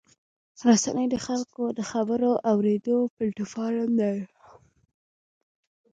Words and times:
رسنۍ 0.69 1.05
د 1.11 1.15
خلکو 1.25 1.63
د 1.77 1.79
خبرو 1.91 2.31
اورېدو 2.51 2.97
پلیټفارم 3.15 3.89
دی. 4.01 4.17